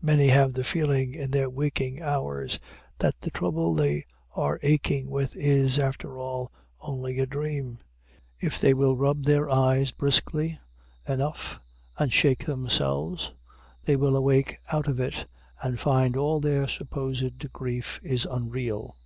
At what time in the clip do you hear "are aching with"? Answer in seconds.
4.34-5.36